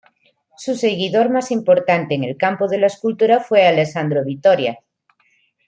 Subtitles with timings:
[0.57, 4.79] Su seguidor más importante en el campo de la escultura fue Alessandro Vittoria.